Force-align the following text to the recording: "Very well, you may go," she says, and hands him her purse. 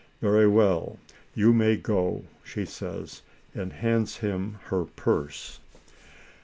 "Very 0.19 0.47
well, 0.47 0.97
you 1.35 1.53
may 1.53 1.77
go," 1.77 2.23
she 2.43 2.65
says, 2.65 3.21
and 3.53 3.71
hands 3.71 4.17
him 4.17 4.57
her 4.71 4.85
purse. 4.85 5.59